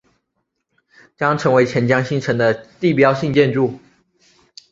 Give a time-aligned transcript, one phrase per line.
[1.15, 3.79] 将成为钱江新城的地标性建筑。